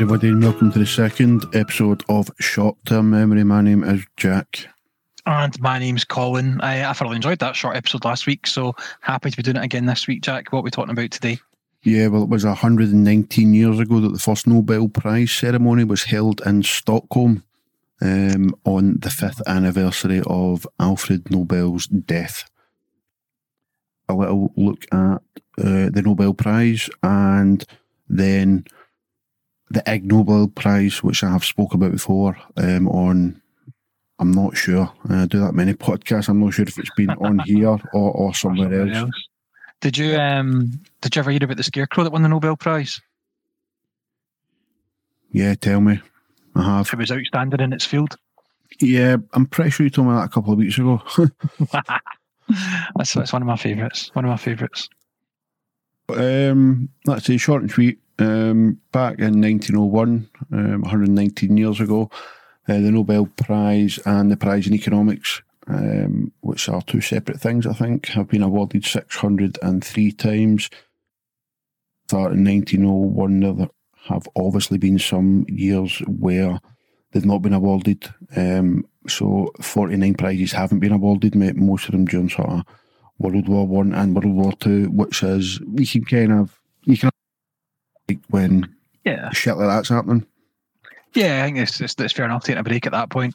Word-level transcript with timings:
Everybody, 0.00 0.28
and 0.28 0.42
welcome 0.42 0.72
to 0.72 0.78
the 0.78 0.86
second 0.86 1.44
episode 1.52 2.02
of 2.08 2.30
Short 2.40 2.74
Term 2.86 3.10
Memory. 3.10 3.44
My 3.44 3.60
name 3.60 3.84
is 3.84 4.02
Jack. 4.16 4.66
And 5.26 5.60
my 5.60 5.78
name's 5.78 6.06
Colin. 6.06 6.58
I, 6.62 6.88
I 6.88 6.94
thoroughly 6.94 7.16
enjoyed 7.16 7.38
that 7.40 7.54
short 7.54 7.76
episode 7.76 8.06
last 8.06 8.26
week, 8.26 8.46
so 8.46 8.74
happy 9.02 9.30
to 9.30 9.36
be 9.36 9.42
doing 9.42 9.58
it 9.58 9.62
again 9.62 9.84
this 9.84 10.06
week, 10.06 10.22
Jack. 10.22 10.50
What 10.50 10.60
are 10.60 10.62
we 10.62 10.70
talking 10.70 10.92
about 10.92 11.10
today? 11.10 11.38
Yeah, 11.82 12.06
well, 12.06 12.22
it 12.22 12.30
was 12.30 12.46
119 12.46 13.52
years 13.52 13.78
ago 13.78 14.00
that 14.00 14.14
the 14.14 14.18
first 14.18 14.46
Nobel 14.46 14.88
Prize 14.88 15.32
ceremony 15.32 15.84
was 15.84 16.04
held 16.04 16.40
in 16.46 16.62
Stockholm 16.62 17.44
um, 18.00 18.54
on 18.64 19.00
the 19.00 19.10
fifth 19.10 19.42
anniversary 19.46 20.22
of 20.26 20.66
Alfred 20.80 21.30
Nobel's 21.30 21.86
death. 21.88 22.50
A 24.08 24.14
little 24.14 24.50
look 24.56 24.86
at 24.92 25.20
uh, 25.58 25.90
the 25.90 26.02
Nobel 26.02 26.32
Prize 26.32 26.88
and 27.02 27.66
then 28.08 28.64
the 29.70 29.82
Ig 29.86 30.04
Nobel 30.04 30.48
Prize, 30.48 31.02
which 31.02 31.22
I 31.22 31.30
have 31.30 31.44
spoke 31.44 31.74
about 31.74 31.92
before 31.92 32.36
um, 32.56 32.88
on, 32.88 33.40
I'm 34.18 34.32
not 34.32 34.56
sure, 34.56 34.92
I 35.08 35.26
do 35.26 35.40
that 35.40 35.54
many 35.54 35.74
podcasts, 35.74 36.28
I'm 36.28 36.40
not 36.40 36.54
sure 36.54 36.64
if 36.64 36.78
it's 36.78 36.94
been 36.96 37.10
on 37.10 37.38
here 37.40 37.68
or, 37.68 37.80
or 37.92 38.34
somewhere, 38.34 38.82
else. 38.82 38.96
else. 38.96 39.28
Did 39.80 39.96
you 39.96 40.16
um 40.16 40.72
did 41.00 41.16
you 41.16 41.20
ever 41.20 41.30
hear 41.30 41.42
about 41.42 41.56
the 41.56 41.62
scarecrow 41.62 42.04
that 42.04 42.12
won 42.12 42.22
the 42.22 42.28
Nobel 42.28 42.56
Prize? 42.56 43.00
Yeah, 45.30 45.54
tell 45.54 45.80
me. 45.80 46.00
I 46.54 46.62
have. 46.62 46.90
It 46.92 46.98
was 46.98 47.10
outstanding 47.12 47.60
in 47.60 47.72
its 47.72 47.86
field. 47.86 48.16
Yeah, 48.80 49.16
I'm 49.32 49.46
pretty 49.46 49.70
sure 49.70 49.84
you 49.84 49.90
told 49.90 50.08
me 50.08 50.14
that 50.14 50.24
a 50.24 50.28
couple 50.28 50.52
of 50.52 50.58
weeks 50.58 50.76
ago. 50.76 51.02
that's, 52.96 53.14
that's 53.14 53.32
one 53.32 53.42
of 53.42 53.46
my 53.46 53.56
favourites. 53.56 54.10
One 54.14 54.24
of 54.24 54.30
my 54.30 54.36
favourites. 54.36 54.88
Um, 56.14 56.88
say 57.18 57.36
short 57.36 57.62
and 57.62 57.70
sweet. 57.70 57.98
Um, 58.18 58.80
back 58.92 59.18
in 59.18 59.40
1901, 59.40 60.28
um, 60.52 60.82
119 60.82 61.56
years 61.56 61.80
ago, 61.80 62.10
uh, 62.68 62.74
the 62.74 62.90
Nobel 62.90 63.26
Prize 63.26 63.98
and 64.04 64.30
the 64.30 64.36
Prize 64.36 64.66
in 64.66 64.74
Economics, 64.74 65.42
um, 65.66 66.30
which 66.40 66.68
are 66.68 66.82
two 66.82 67.00
separate 67.00 67.40
things, 67.40 67.66
I 67.66 67.72
think, 67.72 68.08
have 68.08 68.28
been 68.28 68.42
awarded 68.42 68.84
603 68.84 70.12
times. 70.12 70.68
Start 72.08 72.32
in 72.32 72.44
1901, 72.44 73.40
there 73.40 73.68
have 74.08 74.28
obviously 74.36 74.76
been 74.76 74.98
some 74.98 75.46
years 75.48 76.00
where 76.06 76.60
they've 77.12 77.24
not 77.24 77.42
been 77.42 77.54
awarded. 77.54 78.12
Um, 78.36 78.86
so 79.08 79.50
49 79.60 80.14
prizes 80.14 80.52
haven't 80.52 80.80
been 80.80 80.92
awarded, 80.92 81.34
most 81.34 81.86
of 81.86 81.92
them 81.92 82.04
during 82.04 82.28
sort 82.28 82.50
of 82.50 82.64
World 83.20 83.48
War 83.48 83.66
One 83.66 83.92
and 83.92 84.14
World 84.14 84.34
War 84.34 84.52
Two, 84.54 84.86
which 84.86 85.22
is 85.22 85.60
you 85.74 85.86
can 85.86 86.04
kind 86.04 86.32
of 86.32 86.58
you 86.84 86.96
can 86.96 87.10
like 88.08 88.18
when 88.30 88.74
yeah 89.04 89.30
shit 89.30 89.56
like 89.56 89.68
that's 89.68 89.90
happening. 89.90 90.26
Yeah, 91.12 91.42
I 91.42 91.46
think 91.46 91.58
it's, 91.58 91.80
it's, 91.80 91.94
it's 91.98 92.12
fair 92.12 92.24
enough 92.24 92.44
taking 92.44 92.60
a 92.60 92.62
break 92.62 92.86
at 92.86 92.92
that 92.92 93.10
point. 93.10 93.34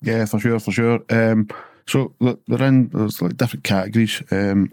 Yeah, 0.00 0.24
for 0.24 0.38
sure, 0.38 0.58
for 0.58 0.72
sure. 0.72 1.00
Um, 1.10 1.48
so 1.86 2.14
they're 2.20 2.62
in 2.62 2.88
there's 2.88 3.22
like 3.22 3.36
different 3.36 3.64
categories. 3.64 4.22
Um, 4.30 4.72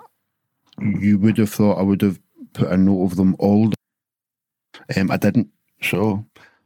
you 0.79 1.17
would 1.19 1.37
have 1.37 1.51
thought 1.51 1.79
I 1.79 1.83
would 1.83 2.01
have 2.01 2.19
put 2.53 2.71
a 2.71 2.77
note 2.77 3.03
of 3.03 3.15
them 3.17 3.35
all. 3.39 3.71
Um, 4.95 5.11
I 5.11 5.17
didn't. 5.17 5.49
So 5.81 6.25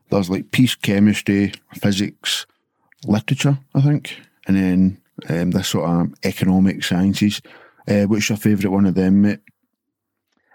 there's 0.10 0.30
like 0.30 0.52
peace, 0.52 0.76
chemistry, 0.76 1.54
physics, 1.74 2.46
literature, 3.06 3.58
I 3.76 3.82
think, 3.82 4.20
and 4.48 4.56
then 4.56 5.02
um, 5.30 5.52
this 5.52 5.68
sort 5.68 5.90
of 5.90 6.14
economic 6.24 6.84
sciences. 6.84 7.42
Uh, 7.88 8.04
what's 8.04 8.30
your 8.30 8.38
favourite 8.38 8.74
one 8.74 8.86
of 8.86 8.96
them, 8.96 9.22
mate? 9.22 9.40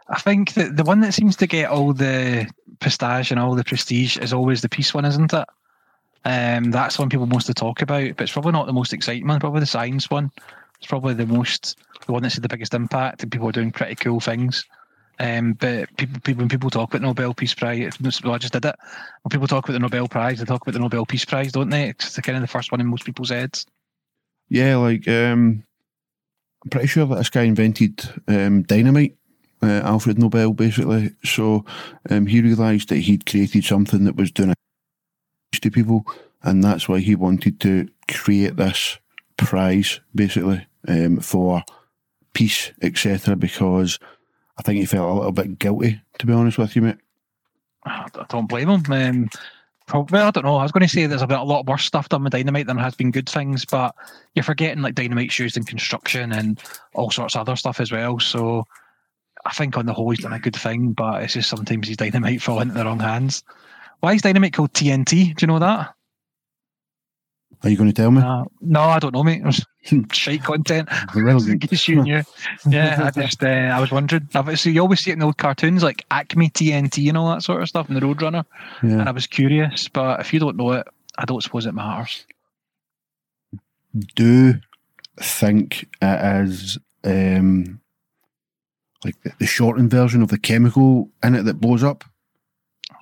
I 0.08 0.18
think 0.18 0.54
that 0.54 0.76
the 0.76 0.84
one 0.84 1.00
that 1.00 1.14
seems 1.14 1.36
to 1.36 1.46
get 1.46 1.70
all 1.70 1.92
the 1.92 2.46
prestige 2.80 3.30
and 3.30 3.40
all 3.40 3.54
the 3.54 3.64
prestige 3.64 4.18
is 4.18 4.32
always 4.32 4.60
the 4.60 4.68
peace 4.68 4.92
one, 4.92 5.04
isn't 5.04 5.32
it? 5.32 5.48
Um, 6.26 6.70
that's 6.70 6.98
one 6.98 7.08
people 7.08 7.26
mostly 7.26 7.54
talk 7.54 7.82
about, 7.82 8.16
but 8.16 8.24
it's 8.24 8.32
probably 8.32 8.52
not 8.52 8.66
the 8.66 8.72
most 8.72 8.92
exciting 8.92 9.26
one. 9.26 9.40
Probably 9.40 9.60
the 9.60 9.66
science 9.66 10.10
one. 10.10 10.30
It's 10.78 10.86
probably 10.86 11.14
the 11.14 11.26
most, 11.26 11.78
the 12.06 12.12
one 12.12 12.22
that's 12.22 12.34
had 12.34 12.44
the 12.44 12.48
biggest 12.48 12.74
impact, 12.74 13.22
and 13.22 13.32
people 13.32 13.48
are 13.48 13.52
doing 13.52 13.72
pretty 13.72 13.94
cool 13.94 14.20
things. 14.20 14.64
Um, 15.18 15.52
but 15.52 15.94
people, 15.96 16.20
people, 16.20 16.42
when 16.42 16.48
people 16.48 16.70
talk 16.70 16.90
about 16.90 17.02
Nobel 17.02 17.34
Peace 17.34 17.54
Prize, 17.54 17.96
well, 18.22 18.34
I 18.34 18.38
just 18.38 18.52
did 18.52 18.64
it. 18.64 18.76
When 19.22 19.30
people 19.30 19.46
talk 19.46 19.64
about 19.64 19.74
the 19.74 19.78
Nobel 19.78 20.08
Prize, 20.08 20.38
they 20.38 20.44
talk 20.44 20.62
about 20.62 20.72
the 20.72 20.80
Nobel 20.80 21.06
Peace 21.06 21.24
Prize, 21.24 21.52
don't 21.52 21.70
they? 21.70 21.88
It's 21.88 22.18
kind 22.20 22.36
of 22.36 22.42
the 22.42 22.48
first 22.48 22.72
one 22.72 22.80
in 22.80 22.86
most 22.86 23.04
people's 23.04 23.30
heads. 23.30 23.66
Yeah, 24.48 24.76
like 24.76 25.08
um, 25.08 25.64
I'm 26.64 26.70
pretty 26.70 26.86
sure 26.86 27.06
that 27.06 27.16
this 27.16 27.30
guy 27.30 27.42
invented 27.42 28.02
um, 28.28 28.62
dynamite. 28.62 29.16
Uh, 29.62 29.80
Alfred 29.82 30.18
Nobel, 30.18 30.52
basically. 30.52 31.14
So 31.24 31.64
um, 32.10 32.26
he 32.26 32.42
realised 32.42 32.90
that 32.90 32.98
he'd 32.98 33.24
created 33.24 33.64
something 33.64 34.04
that 34.04 34.16
was 34.16 34.30
doing 34.30 34.50
a 34.50 34.54
to 35.60 35.70
people, 35.70 36.04
and 36.42 36.62
that's 36.62 36.88
why 36.88 36.98
he 36.98 37.14
wanted 37.14 37.60
to 37.60 37.88
create 38.08 38.56
this 38.56 38.98
prize, 39.36 40.00
basically, 40.14 40.66
um, 40.86 41.20
for 41.20 41.62
peace, 42.34 42.72
etc. 42.82 43.36
Because 43.36 43.98
I 44.58 44.62
think 44.62 44.80
he 44.80 44.86
felt 44.86 45.10
a 45.10 45.14
little 45.14 45.32
bit 45.32 45.58
guilty, 45.58 46.00
to 46.18 46.26
be 46.26 46.32
honest 46.32 46.58
with 46.58 46.76
you, 46.76 46.82
mate. 46.82 46.98
I 47.84 48.08
don't 48.28 48.48
blame 48.48 48.68
him. 48.68 48.92
Um, 48.92 49.28
Probably, 49.86 50.18
I 50.18 50.30
don't 50.30 50.44
know. 50.44 50.56
I 50.56 50.62
was 50.62 50.72
going 50.72 50.86
to 50.86 50.88
say 50.88 51.06
there's 51.06 51.20
a, 51.20 51.26
bit, 51.26 51.38
a 51.38 51.42
lot 51.42 51.66
worse 51.66 51.84
stuff 51.84 52.08
done 52.08 52.24
with 52.24 52.32
dynamite 52.32 52.66
than 52.66 52.78
has 52.78 52.94
been 52.94 53.10
good 53.10 53.28
things, 53.28 53.66
but 53.66 53.94
you're 54.34 54.42
forgetting 54.42 54.82
like 54.82 54.94
dynamite's 54.94 55.38
used 55.38 55.58
in 55.58 55.64
construction 55.64 56.32
and 56.32 56.58
all 56.94 57.10
sorts 57.10 57.34
of 57.34 57.42
other 57.42 57.56
stuff 57.56 57.80
as 57.80 57.92
well. 57.92 58.18
So 58.18 58.64
I 59.44 59.52
think 59.52 59.76
on 59.76 59.84
the 59.84 59.92
whole 59.92 60.08
he's 60.08 60.20
done 60.20 60.32
a 60.32 60.38
good 60.38 60.56
thing, 60.56 60.92
but 60.92 61.22
it's 61.22 61.34
just 61.34 61.50
sometimes 61.50 61.88
his 61.88 61.98
dynamite 61.98 62.40
fall 62.40 62.60
into 62.60 62.74
the 62.74 62.84
wrong 62.84 62.98
hands. 62.98 63.42
Why 64.00 64.14
is 64.14 64.22
dynamite 64.22 64.54
called 64.54 64.72
TNT? 64.72 65.36
Do 65.36 65.42
you 65.42 65.46
know 65.46 65.58
that? 65.58 65.94
Are 67.64 67.70
you 67.70 67.78
going 67.78 67.88
to 67.88 67.94
tell 67.94 68.10
me? 68.10 68.20
Uh, 68.20 68.44
no, 68.60 68.80
I 68.80 68.98
don't 68.98 69.14
know, 69.14 69.24
mate. 69.24 69.42
shite 70.12 70.44
content. 70.44 70.88
in 71.16 71.58
case 71.58 71.88
you 71.88 72.02
knew. 72.02 72.22
Yeah, 72.68 73.04
I 73.04 73.10
just 73.10 73.42
uh, 73.42 73.46
I 73.46 73.80
was 73.80 73.90
wondering. 73.90 74.28
So 74.54 74.68
you 74.68 74.82
always 74.82 75.00
see 75.00 75.10
it 75.10 75.14
in 75.14 75.20
the 75.20 75.24
old 75.24 75.38
cartoons 75.38 75.82
like 75.82 76.04
Acme 76.10 76.50
TNT 76.50 77.08
and 77.08 77.16
all 77.16 77.30
that 77.30 77.42
sort 77.42 77.62
of 77.62 77.68
stuff 77.68 77.88
in 77.88 77.94
the 77.94 78.00
Roadrunner. 78.00 78.44
Yeah. 78.82 78.90
And 79.00 79.08
I 79.08 79.12
was 79.12 79.26
curious, 79.26 79.88
but 79.88 80.20
if 80.20 80.34
you 80.34 80.40
don't 80.40 80.56
know 80.56 80.72
it, 80.72 80.86
I 81.16 81.24
don't 81.24 81.42
suppose 81.42 81.64
it 81.64 81.72
matters. 81.72 82.26
Do 84.14 84.60
think 85.18 85.88
it 86.02 86.46
is 86.46 86.78
um, 87.02 87.80
like 89.04 89.20
the, 89.22 89.32
the 89.38 89.46
shortened 89.46 89.90
version 89.90 90.20
of 90.20 90.28
the 90.28 90.38
chemical 90.38 91.08
in 91.22 91.34
it 91.34 91.44
that 91.44 91.60
blows 91.60 91.82
up? 91.82 92.04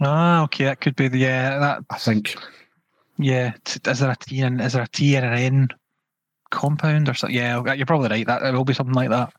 Ah, 0.00 0.44
okay, 0.44 0.64
that 0.64 0.80
could 0.80 0.94
be 0.94 1.08
the 1.08 1.18
yeah. 1.18 1.58
That 1.58 1.84
I 1.90 1.98
think. 1.98 2.36
Yeah, 3.18 3.52
is 3.86 3.98
there 4.00 4.10
a 4.10 4.16
T 4.16 4.40
and 4.40 4.60
is 4.60 4.72
there 4.72 4.82
a 4.82 4.88
T 4.88 5.16
and 5.16 5.26
an 5.26 5.34
N 5.34 5.68
compound 6.52 7.08
or 7.08 7.14
something. 7.14 7.36
Yeah, 7.36 7.74
you're 7.74 7.86
probably 7.86 8.08
right. 8.08 8.26
That 8.26 8.42
it 8.42 8.52
will 8.52 8.64
be 8.64 8.74
something 8.74 8.94
like 8.94 9.10
that. 9.10 9.32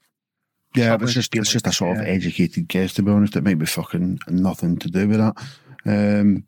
Yeah, 0.75 0.97
it's 0.99 1.13
just 1.13 1.33
it's 1.35 1.51
just 1.51 1.67
a 1.67 1.71
sort 1.71 1.95
yeah. 1.95 2.01
of 2.01 2.09
educated 2.09 2.67
guess. 2.67 2.93
To 2.95 3.03
be 3.03 3.11
honest, 3.11 3.37
it 3.37 3.43
might 3.43 3.59
be 3.59 3.65
fucking 3.65 4.19
nothing 4.27 4.77
to 4.79 4.89
do 4.89 5.07
with 5.07 5.19
that. 5.19 5.35
Um, 5.85 6.45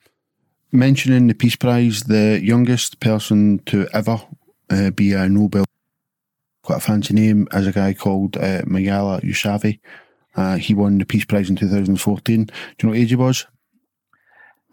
mentioning 0.71 1.27
the 1.27 1.35
Peace 1.35 1.55
Prize, 1.55 2.03
the 2.03 2.41
youngest 2.43 2.99
person 2.99 3.59
to 3.67 3.87
ever 3.93 4.19
uh, 4.69 4.89
be 4.89 5.13
a 5.13 5.29
Nobel, 5.29 5.65
quite 6.63 6.77
a 6.79 6.81
fancy 6.81 7.13
name, 7.13 7.47
is 7.53 7.67
a 7.67 7.71
guy 7.71 7.93
called 7.93 8.35
uh, 8.35 8.63
Malala 8.63 9.21
Yousafzai. 9.21 9.79
Uh, 10.35 10.57
he 10.57 10.73
won 10.73 10.97
the 10.97 11.05
Peace 11.05 11.25
Prize 11.25 11.49
in 11.49 11.55
2014. 11.55 12.45
Do 12.45 12.53
you 12.53 12.53
know 12.83 12.89
what 12.89 12.99
age 12.99 13.09
he 13.09 13.15
was? 13.15 13.45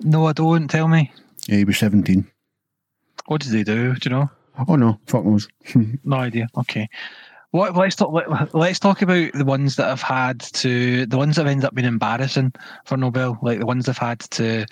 No, 0.00 0.26
I 0.26 0.32
don't. 0.32 0.66
Tell 0.66 0.88
me. 0.88 1.12
Yeah, 1.46 1.58
he 1.58 1.64
was 1.64 1.78
17. 1.78 2.26
What 3.26 3.40
did 3.40 3.52
they 3.52 3.64
do? 3.64 3.94
Do 3.94 4.10
you 4.10 4.16
know? 4.16 4.30
Oh 4.68 4.76
no, 4.76 4.98
fuck 5.06 5.24
knows. 5.24 5.48
no 6.04 6.16
idea. 6.16 6.48
Okay. 6.58 6.88
What, 7.52 7.76
let's 7.76 7.96
talk. 7.96 8.12
Let, 8.12 8.54
let's 8.54 8.78
talk 8.78 9.02
about 9.02 9.32
the 9.34 9.44
ones 9.44 9.76
that 9.76 9.88
have 9.88 10.02
had 10.02 10.40
to, 10.40 11.04
the 11.06 11.18
ones 11.18 11.36
that 11.36 11.42
have 11.42 11.50
ended 11.50 11.66
up 11.66 11.74
being 11.74 11.86
embarrassing 11.86 12.52
for 12.86 12.96
Nobel, 12.96 13.38
like 13.42 13.58
the 13.58 13.66
ones 13.66 13.84
that 13.86 13.98
have 13.98 14.08
had 14.08 14.20
to 14.20 14.66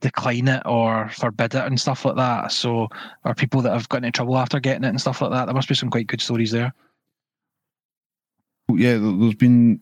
decline 0.00 0.48
it 0.48 0.62
or 0.64 1.08
forbid 1.10 1.54
it 1.54 1.64
and 1.64 1.80
stuff 1.80 2.04
like 2.04 2.16
that. 2.16 2.52
So, 2.52 2.88
or 3.24 3.34
people 3.34 3.62
that 3.62 3.72
have 3.72 3.88
gotten 3.88 4.04
into 4.04 4.16
trouble 4.16 4.38
after 4.38 4.60
getting 4.60 4.84
it 4.84 4.88
and 4.88 5.00
stuff 5.00 5.20
like 5.20 5.32
that. 5.32 5.46
There 5.46 5.54
must 5.54 5.68
be 5.68 5.74
some 5.74 5.90
quite 5.90 6.06
good 6.06 6.20
stories 6.20 6.52
there. 6.52 6.72
Yeah, 8.68 8.98
there's 8.98 9.34
been 9.34 9.80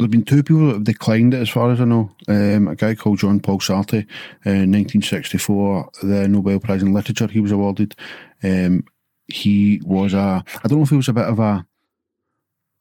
there's 0.00 0.10
been 0.10 0.24
two 0.24 0.42
people 0.42 0.66
that 0.66 0.74
have 0.74 0.84
declined 0.84 1.34
it, 1.34 1.40
as 1.40 1.50
far 1.50 1.70
as 1.70 1.80
I 1.80 1.84
know. 1.84 2.10
Um, 2.26 2.68
a 2.68 2.74
guy 2.74 2.94
called 2.94 3.18
John 3.18 3.38
Paul 3.38 3.58
Sartre, 3.58 4.06
uh, 4.46 4.50
in 4.50 4.72
1964, 4.72 5.90
the 6.02 6.26
Nobel 6.26 6.58
Prize 6.58 6.82
in 6.82 6.92
Literature 6.92 7.28
he 7.28 7.40
was 7.40 7.52
awarded. 7.52 7.94
Um, 8.42 8.84
he 9.28 9.80
was 9.84 10.14
a, 10.14 10.42
I 10.64 10.68
don't 10.68 10.78
know 10.78 10.84
if 10.84 10.90
he 10.90 10.96
was 10.96 11.08
a 11.08 11.12
bit 11.12 11.26
of 11.26 11.38
a, 11.38 11.66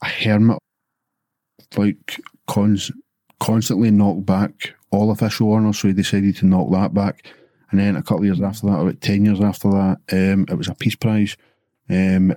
a 0.02 0.06
hermit, 0.06 0.60
like 1.76 2.22
cons, 2.48 2.92
constantly 3.40 3.92
knocked 3.92 4.26
back 4.26 4.76
all 4.92 5.12
official 5.12 5.54
honours, 5.54 5.80
so 5.80 5.90
he 5.90 5.94
decided 5.94 6.38
to 6.38 6.46
knock 6.46 6.72
that 6.72 6.94
back. 6.94 7.26
And 7.72 7.80
then 7.80 7.96
a 7.96 8.02
couple 8.02 8.20
of 8.20 8.26
years 8.26 8.42
after 8.42 8.68
that, 8.68 8.80
about 8.80 9.02
10 9.02 9.26
years 9.26 9.42
after 9.42 9.70
that, 9.70 9.98
um, 10.12 10.46
it 10.50 10.56
was 10.56 10.70
a 10.70 10.74
Peace 10.74 10.96
Prize. 10.96 11.36
Um, 11.90 12.34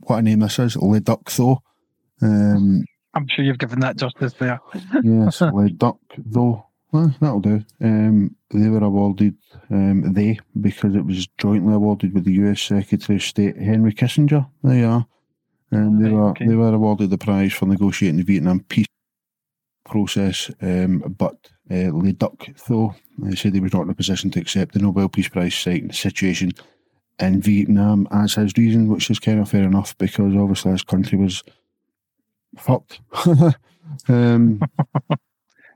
what 0.00 0.18
a 0.18 0.22
name 0.22 0.40
this 0.40 0.58
is, 0.58 0.76
Le 0.76 1.00
Duc 1.00 1.30
Um, 2.20 2.84
I'm 3.16 3.26
sure 3.28 3.44
you've 3.44 3.58
given 3.58 3.80
that 3.80 3.96
justice 3.96 4.34
there. 4.34 4.60
yes, 5.02 5.40
Le 5.40 5.70
Duc 5.70 5.96
Tho. 6.18 6.66
Well, 6.92 7.14
that'll 7.18 7.40
do. 7.40 7.64
Um, 7.80 8.36
they 8.50 8.68
were 8.68 8.84
awarded, 8.84 9.36
um, 9.70 10.12
they, 10.12 10.38
because 10.60 10.94
it 10.94 11.04
was 11.04 11.26
jointly 11.38 11.74
awarded 11.74 12.12
with 12.12 12.24
the 12.24 12.34
US 12.34 12.60
Secretary 12.60 13.16
of 13.16 13.22
State 13.22 13.56
Henry 13.56 13.92
Kissinger. 13.92 14.46
There 14.62 14.78
you 14.78 14.86
are. 14.86 15.06
And 15.70 16.04
they 16.04 16.10
were 16.10 16.28
okay. 16.30 16.46
they 16.46 16.54
were 16.54 16.74
awarded 16.74 17.10
the 17.10 17.18
prize 17.18 17.54
for 17.54 17.66
negotiating 17.66 18.18
the 18.18 18.22
Vietnam 18.22 18.60
peace 18.60 18.86
process. 19.84 20.50
Um, 20.60 20.98
but 21.18 21.50
uh, 21.70 21.90
Le 21.92 22.12
Duc 22.12 22.48
Tho, 22.68 22.94
uh, 23.26 23.34
said 23.34 23.54
he 23.54 23.60
was 23.60 23.72
not 23.72 23.82
in 23.82 23.90
a 23.90 23.94
position 23.94 24.30
to 24.32 24.40
accept 24.40 24.74
the 24.74 24.80
Nobel 24.80 25.08
Peace 25.08 25.28
Prize, 25.28 25.54
citing 25.54 25.88
the 25.88 25.94
situation 25.94 26.52
in 27.18 27.40
Vietnam 27.40 28.06
as 28.10 28.34
his 28.34 28.52
reason, 28.58 28.88
which 28.88 29.10
is 29.10 29.18
kind 29.18 29.40
of 29.40 29.48
fair 29.48 29.64
enough 29.64 29.96
because 29.96 30.36
obviously 30.36 30.72
his 30.72 30.84
country 30.84 31.18
was 31.18 31.42
fucked. 32.58 33.00
um, 34.08 34.60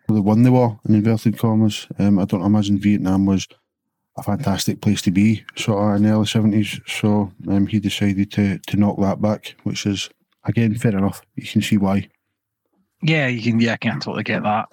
they 0.08 0.20
won 0.20 0.42
the 0.42 0.52
war 0.52 0.78
in 0.88 0.94
inverted 0.94 1.38
commas. 1.38 1.86
Um, 1.98 2.18
I 2.18 2.24
don't 2.24 2.44
imagine 2.44 2.78
Vietnam 2.78 3.26
was 3.26 3.46
a 4.16 4.22
fantastic 4.22 4.80
place 4.80 5.02
to 5.02 5.10
be, 5.10 5.44
sort 5.56 5.82
of 5.82 5.96
in 5.96 6.02
the 6.02 6.10
early 6.10 6.26
seventies. 6.26 6.80
So 6.86 7.32
um, 7.48 7.66
he 7.66 7.80
decided 7.80 8.30
to 8.32 8.58
to 8.58 8.76
knock 8.76 8.98
that 9.00 9.20
back, 9.20 9.54
which 9.64 9.86
is 9.86 10.10
again 10.44 10.74
fair 10.74 10.96
enough. 10.96 11.22
You 11.36 11.46
can 11.46 11.62
see 11.62 11.76
why. 11.76 12.08
Yeah, 13.02 13.28
you 13.28 13.42
can. 13.42 13.60
Yeah, 13.60 13.74
I 13.74 13.76
can 13.76 14.00
totally 14.00 14.24
get 14.24 14.42
that. 14.42 14.68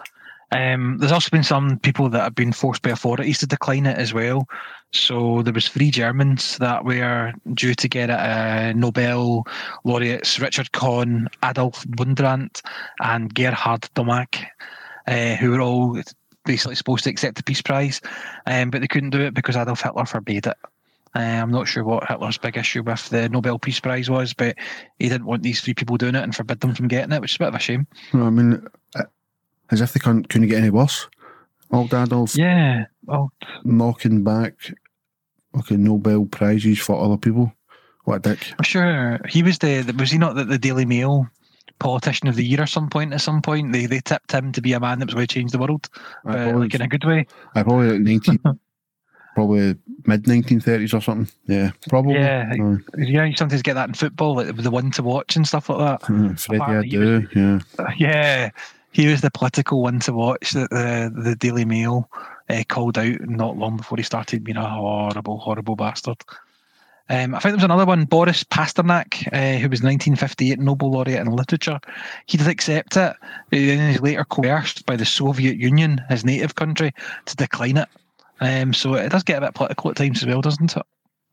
Um, 0.51 0.97
there's 0.97 1.11
also 1.11 1.29
been 1.29 1.43
some 1.43 1.77
people 1.79 2.09
that 2.09 2.21
have 2.21 2.35
been 2.35 2.53
forced 2.53 2.81
by 2.81 2.91
authorities 2.91 3.39
to 3.39 3.47
decline 3.47 3.85
it 3.85 3.97
as 3.97 4.13
well. 4.13 4.47
So 4.93 5.41
there 5.41 5.53
was 5.53 5.67
three 5.67 5.91
Germans 5.91 6.57
that 6.59 6.85
were 6.85 7.33
due 7.53 7.75
to 7.75 7.87
get 7.87 8.09
it: 8.09 8.19
uh, 8.19 8.73
Nobel 8.73 9.45
laureates 9.83 10.39
Richard 10.39 10.71
Kuhn, 10.71 11.27
Adolf 11.43 11.85
Butenandt, 11.87 12.61
and 13.01 13.33
Gerhard 13.33 13.81
Domagk, 13.95 14.45
uh, 15.07 15.35
who 15.35 15.51
were 15.51 15.61
all 15.61 16.01
basically 16.45 16.75
supposed 16.75 17.03
to 17.03 17.09
accept 17.09 17.35
the 17.35 17.43
Peace 17.43 17.61
Prize, 17.61 18.01
um, 18.45 18.69
but 18.69 18.81
they 18.81 18.87
couldn't 18.87 19.09
do 19.09 19.21
it 19.21 19.33
because 19.33 19.57
Adolf 19.57 19.81
Hitler 19.81 20.05
forbade 20.05 20.47
it. 20.47 20.57
Uh, 21.15 21.19
I'm 21.19 21.51
not 21.51 21.67
sure 21.67 21.83
what 21.83 22.07
Hitler's 22.07 22.37
big 22.37 22.57
issue 22.57 22.83
with 22.83 23.09
the 23.09 23.27
Nobel 23.27 23.59
Peace 23.59 23.79
Prize 23.79 24.09
was, 24.09 24.33
but 24.33 24.55
he 24.99 25.09
didn't 25.09 25.25
want 25.25 25.43
these 25.43 25.61
three 25.61 25.73
people 25.73 25.97
doing 25.97 26.15
it 26.15 26.23
and 26.23 26.35
forbid 26.35 26.59
them 26.59 26.73
from 26.73 26.87
getting 26.87 27.11
it, 27.11 27.21
which 27.21 27.31
is 27.31 27.35
a 27.35 27.39
bit 27.39 27.47
of 27.49 27.55
a 27.55 27.59
shame. 27.59 27.87
Know, 28.13 28.25
I 28.25 28.29
mean, 28.29 28.67
uh, 28.95 29.03
as 29.71 29.81
if 29.81 29.93
they 29.93 29.99
couldn't, 29.99 30.29
couldn't 30.29 30.47
get 30.47 30.59
any 30.59 30.69
worse. 30.69 31.07
Old 31.71 31.93
Adolf 31.93 32.35
Yeah. 32.35 32.85
Knocking 33.63 34.23
back 34.23 34.53
okay 35.57 35.75
Nobel 35.77 36.25
prizes 36.25 36.79
for 36.79 37.03
other 37.03 37.17
people. 37.17 37.51
What 38.03 38.25
a 38.25 38.29
dick! 38.35 38.53
I'm 38.57 38.63
sure 38.63 39.19
he 39.27 39.43
was 39.43 39.57
the 39.59 39.81
the- 39.81 39.93
was 39.93 40.11
he 40.11 40.17
not 40.17 40.35
the, 40.35 40.45
the 40.45 40.57
Daily 40.57 40.85
Mail 40.85 41.27
politician 41.79 42.27
of 42.27 42.35
the 42.35 42.45
year 42.45 42.61
or 42.61 42.67
some 42.67 42.89
point? 42.89 43.13
At 43.13 43.21
some 43.21 43.41
point, 43.41 43.71
they 43.73 43.85
they 43.85 43.99
tipped 43.99 44.31
him 44.31 44.51
to 44.53 44.61
be 44.61 44.73
a 44.73 44.79
man 44.79 44.99
that 44.99 45.05
was 45.07 45.15
going 45.15 45.27
to 45.27 45.33
change 45.33 45.51
the 45.51 45.57
world, 45.59 45.89
I 46.25 46.29
uh, 46.31 46.43
probably, 46.45 46.61
like 46.61 46.75
in 46.75 46.81
a 46.81 46.87
good 46.87 47.03
way. 47.05 47.27
I 47.55 47.63
probably 47.63 47.91
like 47.91 48.01
nineteen, 48.01 48.39
probably 49.35 49.75
mid 50.05 50.27
nineteen 50.27 50.59
thirties 50.61 50.93
or 50.93 51.01
something. 51.01 51.27
Yeah, 51.47 51.71
probably. 51.89 52.15
Yeah, 52.15 52.51
Uh, 52.61 52.77
Yeah, 52.97 53.25
you 53.25 53.35
sometimes 53.35 53.61
get 53.61 53.73
that 53.73 53.89
in 53.89 53.93
football, 53.93 54.35
like 54.37 54.55
the 54.55 54.71
one 54.71 54.91
to 54.91 55.03
watch 55.03 55.35
and 55.35 55.47
stuff 55.47 55.69
like 55.69 55.79
that. 55.79 56.09
uh, 56.09 56.33
Freddie 56.35 56.61
Apparently 56.63 56.89
he 56.89 56.97
Adu. 56.97 57.35
Yeah. 57.79 57.93
Yeah, 57.97 58.49
he 58.91 59.07
was 59.07 59.21
the 59.21 59.31
political 59.31 59.81
one 59.81 59.99
to 60.01 60.13
watch 60.13 60.51
that 60.51 60.69
the 60.69 61.11
the 61.13 61.35
Daily 61.35 61.65
Mail 61.65 62.09
uh, 62.49 62.63
called 62.67 62.97
out 62.97 63.21
not 63.21 63.57
long 63.57 63.77
before 63.77 63.97
he 63.97 64.03
started 64.03 64.43
being 64.43 64.57
a 64.57 64.69
horrible, 64.69 65.37
horrible 65.37 65.75
bastard. 65.75 66.17
Um, 67.09 67.33
I 67.33 67.39
think 67.39 67.51
there 67.51 67.55
was 67.55 67.63
another 67.63 67.85
one, 67.85 68.03
Boris 68.03 68.43
Pasternak, 68.43 69.27
uh, 69.31 69.57
who 69.59 69.69
was 69.69 69.81
1958 69.81 70.59
Nobel 70.59 70.91
laureate 70.91 71.21
in 71.21 71.27
literature. 71.27 71.79
He 72.25 72.37
did 72.37 72.47
accept 72.47 72.97
it, 72.97 73.15
and 73.51 73.69
then 73.69 73.91
he's 73.91 74.01
later 74.01 74.25
coerced 74.25 74.85
by 74.85 74.97
the 74.97 75.05
Soviet 75.05 75.55
Union, 75.55 76.01
his 76.09 76.25
native 76.25 76.55
country, 76.55 76.93
to 77.25 77.35
decline 77.37 77.77
it. 77.77 77.87
Um, 78.41 78.73
so 78.73 78.95
it 78.95 79.09
does 79.09 79.23
get 79.23 79.41
a 79.41 79.47
bit 79.47 79.55
political 79.55 79.89
at 79.89 79.95
times 79.95 80.21
as 80.21 80.27
well, 80.27 80.41
doesn't 80.41 80.75
it? 80.75 80.83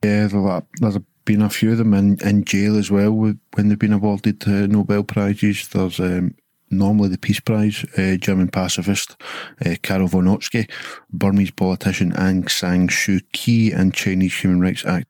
Yeah, 0.04 0.28
there's 0.28 0.62
there's 0.80 0.98
been 1.24 1.42
a 1.42 1.50
few 1.50 1.72
of 1.72 1.78
them 1.78 1.94
in, 1.94 2.18
in 2.22 2.44
jail 2.44 2.76
as 2.76 2.90
well 2.90 3.12
when 3.12 3.38
they've 3.56 3.78
been 3.78 3.92
awarded 3.92 4.46
uh, 4.46 4.66
Nobel 4.66 5.02
Prizes. 5.02 5.68
There's 5.68 5.98
um, 5.98 6.34
normally 6.78 7.08
the 7.08 7.18
Peace 7.18 7.40
Prize, 7.40 7.84
uh, 7.96 8.16
German 8.16 8.48
pacifist 8.48 9.16
uh, 9.64 9.74
Carl 9.82 10.08
von 10.08 10.24
Ossietzky, 10.24 10.70
Burmese 11.10 11.50
politician 11.50 12.12
Aung 12.12 12.50
San 12.50 12.88
Suu 12.88 13.20
Kyi, 13.32 13.72
and 13.72 13.94
Chinese 13.94 14.34
human 14.36 14.60
rights 14.60 14.82
activist 14.82 15.06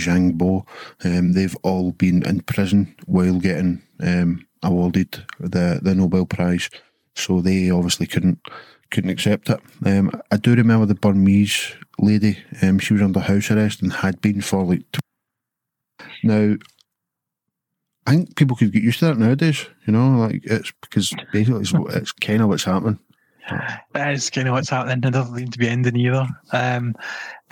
Zhang 0.00 0.34
Bo. 0.34 0.64
Um, 1.04 1.32
they've 1.32 1.56
all 1.62 1.92
been 1.92 2.24
in 2.26 2.40
prison 2.40 2.94
while 3.06 3.38
getting 3.38 3.82
um, 4.00 4.46
awarded 4.62 5.24
the, 5.38 5.80
the 5.82 5.94
Nobel 5.94 6.26
Prize, 6.26 6.70
so 7.14 7.40
they 7.40 7.70
obviously 7.70 8.06
couldn't 8.06 8.40
couldn't 8.90 9.10
accept 9.10 9.48
it. 9.50 9.60
Um, 9.86 10.10
I 10.32 10.36
do 10.36 10.54
remember 10.54 10.84
the 10.84 10.96
Burmese 10.96 11.74
lady. 12.00 12.38
Um, 12.60 12.80
she 12.80 12.92
was 12.92 13.02
under 13.02 13.20
house 13.20 13.50
arrest 13.50 13.82
and 13.82 13.92
had 13.92 14.20
been 14.20 14.40
for 14.40 14.64
like. 14.64 14.82
Now, 16.24 16.56
I 18.10 18.14
think 18.14 18.34
people 18.34 18.56
could 18.56 18.72
get 18.72 18.82
used 18.82 18.98
to 18.98 19.04
that 19.04 19.18
nowadays. 19.18 19.66
You 19.86 19.92
know, 19.92 20.18
like 20.18 20.40
it's 20.42 20.72
because 20.80 21.12
basically 21.32 21.60
it's, 21.60 21.72
it's 21.72 22.12
kind 22.12 22.42
of 22.42 22.48
what's 22.48 22.64
happening. 22.64 22.98
That 23.92 24.12
is 24.12 24.30
kind 24.30 24.48
of 24.48 24.54
what's 24.54 24.68
happening. 24.68 24.98
It 24.98 25.12
doesn't 25.12 25.36
seem 25.36 25.48
to 25.48 25.58
be 25.58 25.68
ending 25.68 25.96
either. 25.96 26.26
Um, 26.52 26.96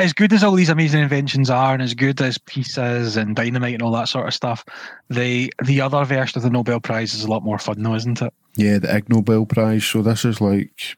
as 0.00 0.12
good 0.12 0.32
as 0.32 0.42
all 0.42 0.56
these 0.56 0.68
amazing 0.68 1.00
inventions 1.00 1.48
are, 1.48 1.74
and 1.74 1.82
as 1.82 1.94
good 1.94 2.20
as 2.20 2.38
pieces 2.38 3.16
and 3.16 3.36
dynamite 3.36 3.74
and 3.74 3.82
all 3.82 3.92
that 3.92 4.08
sort 4.08 4.26
of 4.26 4.34
stuff, 4.34 4.64
the 5.08 5.52
the 5.64 5.80
other 5.80 6.04
version 6.04 6.38
of 6.38 6.42
the 6.42 6.50
Nobel 6.50 6.80
Prize 6.80 7.14
is 7.14 7.22
a 7.22 7.30
lot 7.30 7.44
more 7.44 7.58
fun, 7.58 7.80
though, 7.82 7.94
isn't 7.94 8.20
it? 8.20 8.34
Yeah, 8.56 8.78
the 8.78 8.96
Ig 8.96 9.08
Nobel 9.08 9.46
Prize. 9.46 9.84
So 9.84 10.02
this 10.02 10.24
is 10.24 10.40
like, 10.40 10.96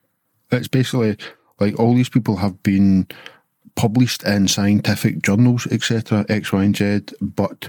it's 0.50 0.68
basically 0.68 1.18
like 1.58 1.78
all 1.78 1.94
these 1.94 2.08
people 2.08 2.36
have 2.36 2.62
been 2.62 3.08
published 3.74 4.22
in 4.24 4.48
scientific 4.48 5.22
journals, 5.22 5.66
etc., 5.66 6.24
X, 6.30 6.50
Y, 6.50 6.64
and 6.64 6.76
Z, 6.76 7.00
but 7.20 7.68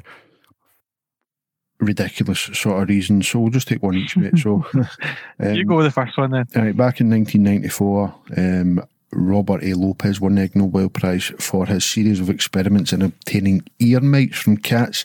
ridiculous 1.81 2.39
sort 2.53 2.81
of 2.81 2.89
reasons. 2.89 3.27
So 3.27 3.39
we'll 3.39 3.51
just 3.51 3.67
take 3.67 3.83
one 3.83 3.95
each 3.95 4.15
bit. 4.15 4.37
So, 4.37 4.65
um, 5.39 5.55
you 5.55 5.65
go 5.65 5.77
with 5.77 5.87
the 5.87 5.91
first 5.91 6.17
one 6.17 6.31
then. 6.31 6.47
All 6.55 6.61
right, 6.63 6.77
back 6.77 7.01
in 7.01 7.09
1994, 7.09 8.15
um, 8.37 8.83
Robert 9.13 9.63
A. 9.63 9.73
Lopez 9.73 10.21
won 10.21 10.35
the 10.35 10.43
Ig 10.43 10.55
Nobel 10.55 10.89
Prize 10.89 11.33
for 11.39 11.65
his 11.65 11.83
series 11.83 12.19
of 12.19 12.29
experiments 12.29 12.93
in 12.93 13.01
obtaining 13.01 13.63
ear 13.79 13.99
mites 13.99 14.37
from 14.37 14.57
cats, 14.57 15.03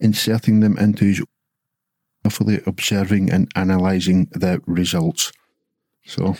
inserting 0.00 0.60
them 0.60 0.76
into 0.76 1.06
his 1.06 1.22
carefully 2.22 2.60
observing 2.66 3.30
and 3.30 3.50
analysing 3.54 4.26
the 4.32 4.60
results. 4.66 5.32
So, 6.04 6.36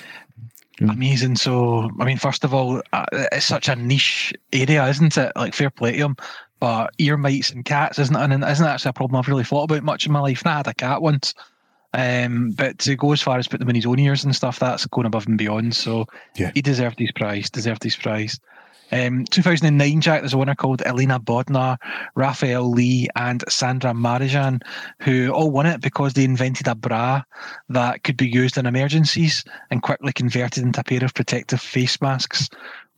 Amazing. 0.80 1.36
So, 1.36 1.90
I 2.00 2.04
mean, 2.04 2.18
first 2.18 2.44
of 2.44 2.52
all, 2.52 2.82
uh, 2.92 3.06
it's 3.32 3.46
such 3.46 3.68
a 3.68 3.76
niche 3.76 4.34
area, 4.52 4.86
isn't 4.86 5.16
it? 5.16 5.32
Like, 5.34 5.54
fair 5.54 5.70
play 5.70 5.92
to 5.92 5.98
him. 5.98 6.16
But 6.60 6.94
ear 6.98 7.16
mites 7.16 7.50
and 7.50 7.64
cats 7.64 7.98
isn't 7.98 8.16
an, 8.16 8.42
isn't 8.42 8.66
actually 8.66 8.88
a 8.90 8.92
problem 8.94 9.18
I've 9.18 9.28
really 9.28 9.44
thought 9.44 9.64
about 9.64 9.82
much 9.82 10.06
in 10.06 10.12
my 10.12 10.20
life. 10.20 10.42
And 10.42 10.50
I 10.52 10.56
had 10.58 10.66
a 10.66 10.74
cat 10.74 11.02
once. 11.02 11.34
Um, 11.92 12.50
but 12.52 12.78
to 12.80 12.96
go 12.96 13.12
as 13.12 13.22
far 13.22 13.38
as 13.38 13.48
put 13.48 13.60
them 13.60 13.68
in 13.70 13.74
his 13.76 13.86
own 13.86 13.98
ears 13.98 14.24
and 14.24 14.34
stuff, 14.34 14.58
that's 14.58 14.86
going 14.86 15.06
above 15.06 15.26
and 15.26 15.38
beyond. 15.38 15.74
So 15.74 16.06
Yeah. 16.36 16.50
he 16.54 16.62
deserved 16.62 16.98
his 16.98 17.12
prize. 17.12 17.48
Deserved 17.50 17.82
his 17.82 17.96
prize. 17.96 18.38
Um, 18.92 19.24
2009, 19.24 20.00
Jack. 20.00 20.20
There's 20.20 20.34
a 20.34 20.38
winner 20.38 20.54
called 20.54 20.80
Elena 20.82 21.18
Bodnar, 21.18 21.76
Raphael 22.14 22.70
Lee, 22.70 23.08
and 23.16 23.42
Sandra 23.48 23.92
Marijan, 23.92 24.62
who 25.00 25.30
all 25.30 25.50
won 25.50 25.66
it 25.66 25.80
because 25.80 26.12
they 26.12 26.22
invented 26.24 26.68
a 26.68 26.74
bra 26.76 27.22
that 27.68 28.04
could 28.04 28.16
be 28.16 28.28
used 28.28 28.56
in 28.56 28.66
emergencies 28.66 29.44
and 29.70 29.82
quickly 29.82 30.12
converted 30.12 30.62
into 30.62 30.80
a 30.80 30.84
pair 30.84 31.04
of 31.04 31.14
protective 31.14 31.60
face 31.60 32.00
masks. 32.00 32.48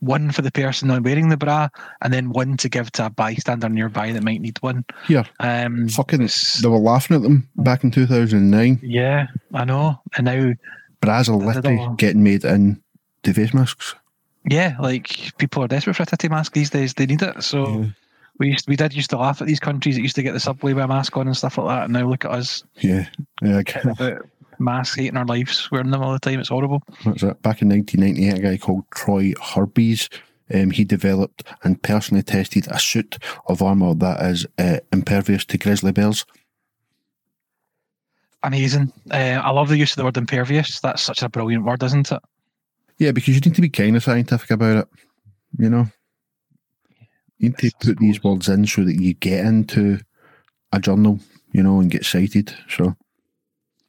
One 0.01 0.31
for 0.31 0.41
the 0.41 0.51
person 0.51 0.87
not 0.87 1.03
wearing 1.03 1.29
the 1.29 1.37
bra, 1.37 1.67
and 2.01 2.13
then 2.13 2.29
one 2.29 2.55
to 2.57 2.69
give 2.69 2.91
to 2.93 3.07
a 3.07 3.09
bystander 3.09 3.67
nearby 3.69 4.11
that 4.13 4.23
might 4.23 4.39
need 4.41 4.57
one. 4.61 4.85
Yeah. 5.09 5.23
Um, 5.39 5.89
fucking, 5.89 6.29
they 6.61 6.67
were 6.69 6.77
laughing 6.77 7.17
at 7.17 7.23
them 7.23 7.49
back 7.57 7.83
in 7.83 7.91
2009. 7.91 8.79
yeah, 8.81 9.27
I 9.53 9.65
know. 9.65 9.99
And 10.15 10.25
now 10.25 10.53
Bras 11.01 11.27
are 11.29 11.35
literally 11.35 11.85
getting 11.97 12.23
made 12.23 12.43
in 12.45 12.81
the 13.23 13.33
face 13.33 13.53
masks. 13.53 13.95
Yeah, 14.49 14.75
like 14.79 15.37
people 15.37 15.63
are 15.63 15.67
desperate 15.67 15.95
for 15.95 16.03
a 16.03 16.05
titty 16.05 16.29
mask 16.29 16.53
these 16.53 16.69
days. 16.69 16.93
They 16.93 17.05
need 17.05 17.21
it. 17.21 17.43
So 17.43 17.67
Yeah. 17.67 17.85
we 18.37 18.47
used 18.51 18.67
we 18.69 18.75
did 18.77 18.93
used 18.93 19.09
to 19.11 19.17
laugh 19.17 19.41
at 19.41 19.47
these 19.47 19.59
countries 19.59 19.95
that 19.95 20.01
used 20.01 20.15
to 20.15 20.23
get 20.23 20.31
the 20.33 20.39
subway 20.39 20.73
with 20.73 20.83
a 20.83 20.87
mask 20.87 21.15
on 21.17 21.27
and 21.27 21.35
stuff 21.35 21.57
like 21.57 21.67
that. 21.67 21.83
And 21.85 21.93
now 21.93 22.07
look 22.09 22.23
at 22.25 22.31
us, 22.31 22.63
Yeah, 22.79 23.05
yeah, 23.41 23.61
It. 24.59 24.95
hating 24.95 25.17
our 25.17 25.25
lives, 25.25 25.69
wearing 25.71 25.91
them 25.91 26.01
all 26.01 26.13
the 26.13 26.19
time. 26.19 26.39
It's 26.39 26.49
horrible. 26.49 26.81
That's 27.05 27.23
it. 27.23 27.41
Back 27.41 27.61
in 27.61 27.69
1998, 27.69 28.37
a 28.37 28.41
guy 28.41 28.57
called 28.57 28.83
Troy 28.91 29.33
Hurtubise, 29.33 30.09
um, 30.53 30.71
he 30.71 30.83
developed 30.83 31.43
and 31.63 31.81
personally 31.81 32.23
tested 32.23 32.67
a 32.69 32.79
suit 32.79 33.17
of 33.47 33.61
armour 33.61 33.93
that 33.95 34.21
is 34.25 34.45
uh, 34.57 34.79
impervious 34.91 35.45
to 35.45 35.57
grizzly 35.57 35.91
bears. 35.91 36.25
Amazing. 38.43 38.91
Uh, 39.11 39.41
I 39.43 39.51
love 39.51 39.69
the 39.69 39.77
use 39.77 39.91
of 39.91 39.97
the 39.97 40.05
word 40.05 40.17
impervious. 40.17 40.79
That's 40.79 41.01
such 41.01 41.21
a 41.21 41.29
brilliant 41.29 41.65
word, 41.65 41.83
isn't 41.83 42.11
it? 42.11 42.21
Yeah, 42.97 43.11
because 43.11 43.35
you 43.35 43.41
need 43.41 43.55
to 43.55 43.61
be 43.61 43.69
kind 43.69 43.95
of 43.95 44.03
scientific 44.03 44.51
about 44.51 44.77
it, 44.77 44.87
you 45.57 45.69
know. 45.69 45.87
You 47.37 47.49
need 47.49 47.57
to 47.59 47.71
put 47.81 47.97
these 47.99 48.23
words 48.23 48.49
in 48.49 48.65
so 48.65 48.83
that 48.83 49.01
you 49.01 49.13
get 49.13 49.45
into 49.45 49.99
a 50.71 50.79
journal, 50.79 51.19
you 51.51 51.63
know, 51.63 51.79
and 51.79 51.91
get 51.91 52.05
cited. 52.05 52.53
So 52.69 52.95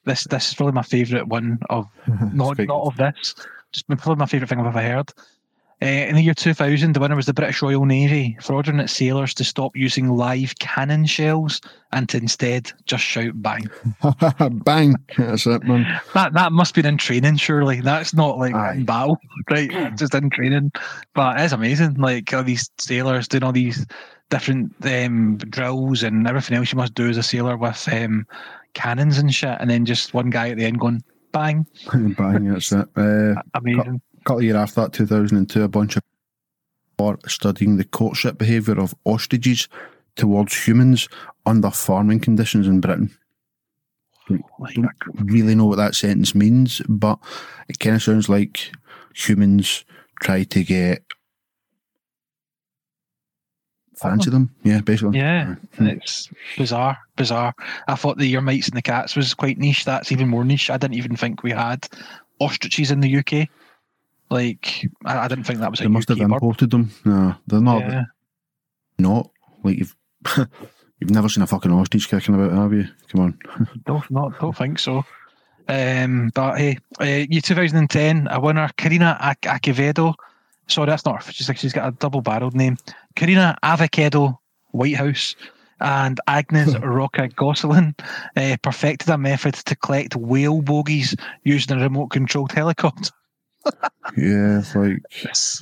This 0.04 0.25
this 0.25 0.49
is 0.49 0.54
probably 0.54 0.73
my 0.73 0.83
favourite 0.83 1.28
one 1.28 1.59
of 1.69 1.88
it's 2.07 2.33
not 2.35 2.57
quite 2.57 2.69
not 2.69 2.87
of 2.87 2.97
this, 2.97 3.35
just 3.73 3.87
probably 3.88 4.16
my 4.16 4.26
favourite 4.26 4.49
thing 4.49 4.61
I've 4.61 4.66
ever 4.66 4.83
heard. 4.83 5.12
Uh, 5.83 5.87
in 5.87 6.14
the 6.14 6.21
year 6.21 6.35
2000, 6.35 6.92
the 6.92 7.00
winner 7.00 7.16
was 7.16 7.25
the 7.25 7.33
British 7.33 7.62
Royal 7.62 7.87
Navy 7.87 8.37
for 8.42 8.52
ordering 8.52 8.80
its 8.80 8.92
sailors 8.92 9.33
to 9.33 9.45
stop 9.45 9.75
using 9.75 10.11
live 10.11 10.59
cannon 10.59 11.07
shells 11.07 11.59
and 11.92 12.07
to 12.11 12.19
instead 12.19 12.71
just 12.85 13.02
shout 13.02 13.40
bang. 13.40 13.66
Bang! 14.64 14.97
That's 15.16 15.47
it, 15.47 15.64
man. 15.64 15.87
That 16.12 16.35
that 16.35 16.52
must 16.52 16.75
be 16.75 16.87
in 16.87 16.99
training, 16.99 17.37
surely. 17.37 17.80
That's 17.80 18.12
not 18.12 18.37
like 18.37 18.54
Aye. 18.54 18.75
in 18.75 18.85
battle, 18.85 19.19
right? 19.50 19.71
Just 19.97 20.14
in 20.14 20.28
training. 20.28 20.71
But 21.14 21.40
it's 21.40 21.54
amazing. 21.54 21.95
Like 21.95 22.33
all 22.35 22.45
these 22.45 22.71
sailors 22.78 23.26
doing 23.26 23.42
all 23.42 23.52
these 23.52 23.87
different 24.28 24.75
um, 24.85 25.38
drills 25.38 26.02
and 26.02 26.26
everything 26.26 26.59
else 26.59 26.73
you 26.73 26.76
must 26.76 26.95
do 26.95 27.09
as 27.09 27.16
a 27.16 27.23
sailor 27.23 27.57
with 27.57 27.88
um, 27.90 28.26
cannons 28.75 29.19
and 29.19 29.33
shit, 29.33 29.57
and 29.61 29.71
then 29.71 29.85
just 29.85 30.15
one 30.15 30.31
guy 30.31 30.50
at 30.50 30.57
the 30.57 30.65
end 30.65 30.81
going 30.81 31.03
bang. 31.33 31.67
Bang! 31.93 32.53
That's 32.53 32.73
it. 32.73 32.89
Uh, 32.97 33.35
Amazing. 33.55 34.00
couple 34.25 34.39
of 34.39 34.45
years 34.45 34.57
after 34.57 34.83
that, 34.83 34.93
2002, 34.93 35.62
a 35.62 35.69
bunch 35.69 35.97
of 35.97 36.03
are 36.99 37.19
studying 37.27 37.77
the 37.77 37.85
courtship 37.85 38.37
behaviour 38.37 38.79
of 38.79 38.95
ostriches 39.05 39.69
towards 40.17 40.67
humans 40.67 41.09
under 41.47 41.71
farming 41.71 42.21
conditions 42.21 42.67
in 42.67 42.81
Britain. 42.81 43.11
Like, 44.59 44.75
don't 44.75 44.91
really 45.25 45.55
know 45.55 45.65
what 45.65 45.77
that 45.77 45.95
sentence 45.95 46.35
means, 46.35 46.83
but 46.89 47.19
it 47.69 47.79
kind 47.79 47.97
of 47.97 48.03
sounds 48.03 48.29
like 48.29 48.71
humans 49.15 49.85
try 50.21 50.45
to 50.45 50.62
get 50.62 51.03
fancy 54.00 54.30
them. 54.30 54.50
Yeah, 54.62 54.80
basically. 54.80 55.19
yeah, 55.19 55.54
Hmm. 55.76 55.87
it's 55.88 56.28
bizarre, 56.57 56.99
bizarre. 57.16 57.54
I 57.88 57.95
thought 57.95 58.19
the 58.19 58.26
Your 58.26 58.40
Mites 58.40 58.69
and 58.69 58.76
the 58.76 58.83
Cats 58.83 59.16
was 59.16 59.35
quite 59.35 59.59
niche. 59.59 59.85
That's 59.85 60.11
even 60.12 60.28
more 60.28 60.45
niche. 60.45 60.71
I 60.71 60.76
didn't 60.78 60.97
even 60.97 61.16
think 61.16 61.42
we 61.42 61.50
had 61.52 61.87
ostriches 62.40 62.90
in 62.90 63.00
the 63.00 63.16
UK. 63.19 63.49
Like, 64.30 64.87
I, 65.04 65.19
I 65.21 65.28
didn't 65.28 65.45
think 65.45 65.59
that 65.61 65.71
was 65.71 65.80
a 65.80 65.85
They 65.85 65.88
must 65.88 66.09
have 66.09 66.19
bird. 66.19 66.30
imported 66.33 66.71
them. 66.71 66.90
No, 67.04 67.35
they're 67.47 67.61
not. 67.61 67.83
Yeah. 67.83 68.04
Not 68.99 69.30
like 69.64 69.78
you've 69.78 69.97
you've 71.00 71.11
never 71.11 71.28
seen 71.28 71.42
a 71.42 71.47
fucking 71.47 71.73
ostrich 71.73 72.09
kicking 72.09 72.35
about, 72.35 72.52
have 72.52 72.73
you? 72.73 72.87
Come 73.11 73.21
on. 73.23 73.38
Don't 73.87 74.11
not 74.11 74.38
don't 74.38 74.57
think 74.57 74.78
so. 74.78 75.04
Um, 75.69 76.30
but 76.35 76.59
hey, 76.59 76.78
uh, 77.00 77.04
year 77.04 77.40
2010, 77.40 78.28
a 78.30 78.40
winner, 78.40 78.69
Karina 78.76 79.16
Ac- 79.23 79.49
Acevedo. 79.73 80.14
Sorry, 80.71 80.87
that's 80.87 81.05
not 81.05 81.23
her. 81.25 81.33
She's 81.33 81.49
like 81.49 81.59
she's 81.59 81.73
got 81.73 81.89
a 81.89 81.93
double-barreled 81.93 82.55
name. 82.55 82.77
Karina 83.17 83.57
Avocado 83.62 84.41
Whitehouse 84.73 85.35
and 85.81 86.21
Agnes 86.27 86.77
Roca 86.83 87.29
Gosselin 87.29 87.95
uh, 88.37 88.57
perfected 88.62 89.09
a 89.09 89.19
method 89.19 89.55
to 89.55 89.75
collect 89.77 90.15
whale 90.17 90.62
bogies 90.62 91.17
using 91.45 91.77
a 91.79 91.83
remote-controlled 91.83 92.53
helicopter. 92.53 93.11
Yeah, 94.17 94.59
it's 94.59 94.75
like 94.75 95.03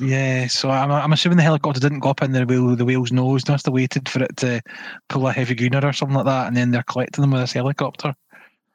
Yeah, 0.00 0.46
so 0.46 0.70
I'm, 0.70 0.90
I'm 0.90 1.12
assuming 1.12 1.36
the 1.36 1.42
helicopter 1.42 1.80
didn't 1.80 1.98
go 1.98 2.10
up 2.10 2.22
in 2.22 2.30
the 2.32 2.46
whale, 2.46 2.76
the 2.76 2.84
whale's 2.84 3.10
nose. 3.12 3.42
They 3.42 3.52
must 3.52 3.66
have 3.66 3.74
waited 3.74 4.08
for 4.08 4.22
it 4.22 4.36
to 4.38 4.62
pull 5.08 5.26
a 5.26 5.32
heavy 5.32 5.54
greener 5.56 5.84
or 5.84 5.92
something 5.92 6.16
like 6.16 6.24
that, 6.26 6.46
and 6.46 6.56
then 6.56 6.70
they're 6.70 6.84
collecting 6.84 7.22
them 7.22 7.32
with 7.32 7.42
this 7.42 7.52
helicopter. 7.52 8.14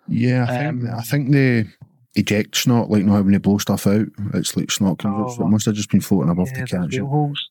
yeah. 0.08 0.44
I 0.44 0.58
think 0.58 0.84
Um, 0.84 0.90
I 1.00 1.02
think 1.02 1.32
the 1.32 1.66
eject 2.15 2.55
snot, 2.58 2.89
like 2.89 3.03
not 3.03 3.15
having 3.15 3.34
to 3.34 3.39
blow 3.39 3.58
stuff 3.58 3.88
out. 3.88 4.08
It's 4.34 4.55
like 4.55 4.72
snot 4.72 5.00
comes 5.00 5.20
out. 5.20 5.36
So 5.36 5.43
Oh. 5.43 5.48
it 5.48 5.50
must 5.50 5.65
have 5.65 5.75
just 5.75 5.89
been 5.89 6.01
floating 6.01 6.29
above 6.32 6.50
Yeah, 6.53 6.65
the 6.65 6.67
catch. 6.89 6.98
holes. 7.00 7.50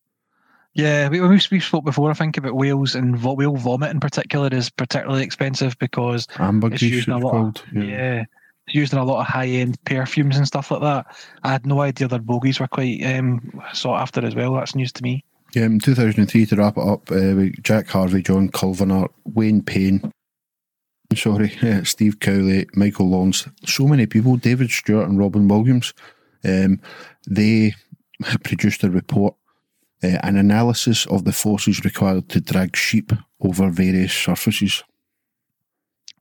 Yeah, 0.75 1.09
we, 1.11 1.21
we 1.21 1.39
we 1.51 1.61
spoke 1.61 1.85
before. 1.85 2.11
I 2.11 2.15
think 2.15 2.39
about 2.39 2.55
whales 2.57 2.95
and 2.95 3.17
vo- 3.17 3.35
whale 3.35 3.57
vomit 3.57 3.91
in 3.91 4.01
particular 4.01 4.49
is 4.51 4.71
particularly 4.71 5.23
expensive 5.23 5.77
because 5.79 6.27
It's 6.41 6.83
used 6.83 7.09
in 7.09 7.15
a 7.15 7.19
lot 7.19 7.35
of- 7.35 7.55
called. 7.55 7.63
yeah, 7.75 8.25
it's 8.67 8.75
used 8.75 8.93
in 8.95 8.99
a 8.99 9.05
lot 9.05 9.21
of 9.21 9.27
high 9.27 9.49
end 9.49 9.77
perfumes 9.85 10.39
and 10.39 10.47
stuff 10.47 10.71
like 10.71 10.81
that. 10.81 11.15
I 11.43 11.53
had 11.53 11.67
no 11.67 11.83
idea 11.83 12.09
their 12.09 12.21
bogies 12.21 12.59
were 12.59 12.69
quite 12.69 13.03
um, 13.05 13.61
sought 13.75 14.01
after 14.01 14.25
as 14.25 14.35
well. 14.35 14.55
That's 14.55 14.75
news 14.75 14.93
to 14.93 15.03
me. 15.03 15.25
Yeah, 15.55 15.65
in 15.67 15.79
2003, 15.79 16.47
to 16.47 16.57
wrap 16.57 16.79
it 16.79 16.83
up, 16.89 17.11
uh, 17.11 17.51
Jack 17.61 17.89
Harvey, 17.89 18.23
John 18.23 18.49
Culvenor, 18.49 19.09
Wayne 19.27 19.61
Payne, 19.61 20.11
sorry, 21.17 21.57
uh, 21.63 21.85
Steve 21.85 22.21
Cowley, 22.21 22.67
Michael 22.75 23.09
Lawrence, 23.09 23.49
so 23.65 23.87
many 23.87 24.07
people, 24.07 24.37
David 24.37 24.71
Stewart 24.71 25.09
and 25.09 25.19
Robin 25.19 25.49
Williams, 25.49 25.95
um, 26.45 26.81
they 27.29 27.75
produced 28.45 28.85
a 28.85 28.91
report, 28.91 29.35
uh, 30.03 30.19
an 30.23 30.37
analysis 30.37 31.07
of 31.07 31.25
the 31.25 31.33
forces 31.33 31.85
required 31.85 32.29
to 32.31 32.41
drag 32.41 32.77
sheep 32.77 33.13
over 33.41 33.71
various 33.71 34.13
surfaces. 34.13 34.83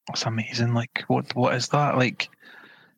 That's 0.07 0.25
amazing. 0.25 0.73
Like, 0.73 1.03
what 1.07 1.33
what 1.35 1.53
is 1.55 1.69
that? 1.69 1.97
Like, 1.97 2.29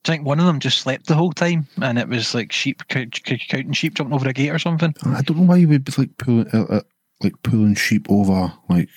do 0.03 0.11
you 0.11 0.17
think 0.17 0.25
one 0.25 0.39
of 0.39 0.45
them 0.45 0.59
just 0.59 0.79
slept 0.79 1.07
the 1.07 1.15
whole 1.15 1.31
time 1.31 1.67
and 1.81 1.99
it 1.99 2.07
was 2.07 2.33
like 2.33 2.51
sheep 2.51 2.83
cou- 2.89 3.07
cou- 3.07 3.37
counting 3.49 3.73
sheep 3.73 3.95
jumping 3.95 4.13
over 4.13 4.27
a 4.27 4.33
gate 4.33 4.49
or 4.49 4.59
something? 4.59 4.93
I 5.05 5.21
don't 5.21 5.37
know 5.37 5.43
why 5.43 5.57
you 5.57 5.67
would 5.67 5.85
be 5.85 5.93
like 5.97 6.17
pulling, 6.17 6.47
uh, 6.53 6.63
uh, 6.63 6.81
like 7.21 7.41
pulling 7.43 7.75
sheep 7.75 8.07
over 8.09 8.53
like 8.69 8.89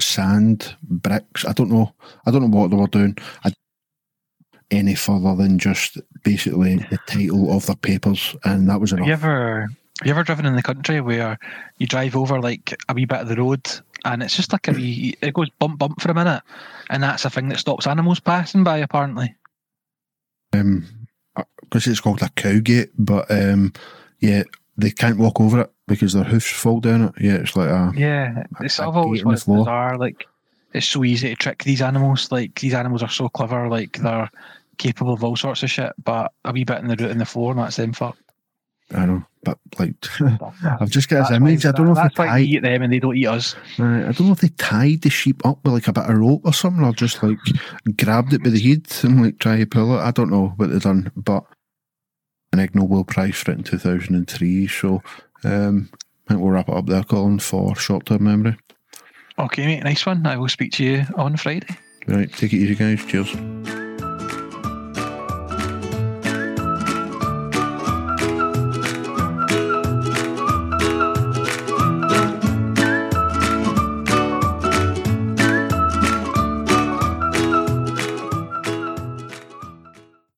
sand 0.00 0.76
bricks. 0.82 1.44
I 1.44 1.52
don't 1.52 1.70
know. 1.70 1.94
I 2.26 2.30
don't 2.30 2.50
know 2.50 2.56
what 2.56 2.70
they 2.70 2.76
were 2.76 2.86
doing. 2.86 3.16
I, 3.44 3.52
any 4.70 4.94
further 4.94 5.34
than 5.36 5.58
just 5.58 5.98
basically 6.22 6.76
the 6.76 6.98
title 7.06 7.52
of 7.54 7.66
their 7.66 7.76
papers, 7.76 8.34
and 8.44 8.68
that 8.68 8.80
was 8.80 8.90
Have 8.90 9.00
you 9.00 9.12
ever 9.12 9.68
have 10.00 10.06
you 10.06 10.10
ever 10.10 10.24
driven 10.24 10.46
in 10.46 10.56
the 10.56 10.62
country 10.62 11.00
where 11.00 11.38
you 11.78 11.86
drive 11.86 12.16
over 12.16 12.40
like 12.40 12.74
a 12.88 12.94
wee 12.94 13.04
bit 13.04 13.20
of 13.20 13.28
the 13.28 13.36
road 13.36 13.64
and 14.04 14.22
it's 14.22 14.34
just 14.34 14.52
like 14.52 14.66
a 14.66 14.72
wee 14.72 15.14
it 15.20 15.34
goes 15.34 15.48
bump 15.60 15.78
bump 15.78 16.00
for 16.00 16.10
a 16.10 16.14
minute 16.14 16.42
and 16.90 17.02
that's 17.02 17.24
a 17.24 17.30
thing 17.30 17.48
that 17.48 17.60
stops 17.60 17.86
animals 17.86 18.18
passing 18.18 18.64
by 18.64 18.78
apparently. 18.78 19.34
Um, 20.52 20.86
because 21.60 21.86
it's 21.86 22.00
called 22.00 22.22
a 22.22 22.28
cow 22.30 22.58
gate, 22.60 22.90
but 22.98 23.30
um, 23.30 23.72
yeah, 24.20 24.44
they 24.76 24.90
can't 24.90 25.18
walk 25.18 25.40
over 25.40 25.60
it 25.62 25.72
because 25.86 26.12
their 26.12 26.24
hoofs 26.24 26.50
fall 26.50 26.80
down 26.80 27.02
it. 27.04 27.12
Yeah, 27.20 27.34
it's 27.34 27.56
like 27.56 27.68
a 27.68 27.92
Yeah. 27.96 28.44
It's 28.60 28.78
a 28.78 28.84
I've 28.84 28.96
always 28.96 29.22
gate 29.22 29.26
in 29.26 29.32
the 29.32 29.36
found 29.36 29.38
it 29.38 29.44
floor. 29.44 29.58
bizarre, 29.64 29.98
like 29.98 30.26
it's 30.72 30.88
so 30.88 31.04
easy 31.04 31.28
to 31.28 31.36
trick 31.36 31.62
these 31.64 31.82
animals. 31.82 32.30
Like 32.32 32.58
these 32.60 32.74
animals 32.74 33.02
are 33.02 33.08
so 33.08 33.28
clever, 33.28 33.68
like 33.68 33.98
they're 33.98 34.30
capable 34.78 35.12
of 35.14 35.22
all 35.22 35.36
sorts 35.36 35.62
of 35.62 35.70
shit, 35.70 35.92
but 36.02 36.32
a 36.44 36.52
wee 36.52 36.64
bit 36.64 36.78
in 36.78 36.88
the 36.88 36.96
root 36.96 37.10
in 37.12 37.18
the 37.18 37.24
floor 37.24 37.52
and 37.52 37.60
that's 37.60 37.76
them 37.76 37.92
fucked. 37.92 38.18
I 38.92 39.06
don't 39.06 39.08
know, 39.08 39.24
but 39.44 39.58
like 39.78 39.94
I've 40.80 40.90
just 40.90 41.08
got 41.08 41.30
why- 41.30 41.36
image. 41.36 41.64
I 41.64 41.72
don't 41.72 41.86
know 41.86 41.92
if 41.98 42.12
they 42.14 42.24
tied. 42.26 42.40
eat 42.42 42.62
them 42.62 42.82
and 42.82 42.92
they 42.92 42.98
don't 42.98 43.16
eat 43.16 43.26
us. 43.26 43.54
Right, 43.78 44.00
I 44.04 44.12
don't 44.12 44.26
know 44.26 44.32
if 44.32 44.40
they 44.40 44.48
tied 44.48 45.00
the 45.02 45.10
sheep 45.10 45.44
up 45.46 45.58
with 45.64 45.72
like 45.72 45.88
a 45.88 45.92
bit 45.92 46.04
of 46.10 46.16
rope 46.18 46.42
or 46.44 46.52
something, 46.52 46.84
or 46.84 46.92
just 46.92 47.22
like 47.22 47.38
grabbed 47.96 48.34
it 48.34 48.42
by 48.42 48.50
the 48.50 48.60
head 48.60 48.86
and 49.04 49.22
like 49.22 49.38
try 49.38 49.56
to 49.58 49.66
pull 49.66 49.96
it. 49.96 50.00
I 50.02 50.10
don't 50.10 50.30
know 50.30 50.48
what 50.56 50.70
they've 50.70 50.82
done, 50.82 51.10
but 51.16 51.44
an 52.54 52.60
Ig 52.60 52.74
Nobel 52.74 53.04
Prize 53.04 53.36
for 53.36 53.50
it 53.50 53.58
in 53.58 53.64
two 53.64 53.78
thousand 53.78 54.14
and 54.14 54.28
three. 54.28 54.66
So 54.66 55.02
um, 55.42 55.90
I 55.92 56.28
think 56.28 56.40
we'll 56.40 56.52
wrap 56.52 56.68
it 56.68 56.74
up 56.74 56.86
there, 56.86 57.04
Colin, 57.04 57.38
for 57.38 57.76
short 57.76 58.06
term 58.06 58.24
memory. 58.24 58.56
Okay, 59.38 59.66
mate, 59.66 59.82
nice 59.82 60.06
one. 60.06 60.24
I 60.26 60.36
will 60.36 60.48
speak 60.48 60.72
to 60.74 60.84
you 60.84 61.04
on 61.16 61.36
Friday. 61.36 61.76
Right, 62.06 62.32
take 62.32 62.52
it 62.52 62.58
easy, 62.58 62.74
guys. 62.76 63.04
Cheers. 63.04 63.34